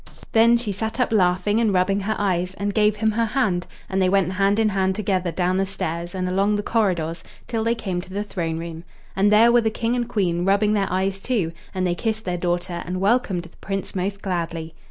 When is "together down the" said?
4.95-5.65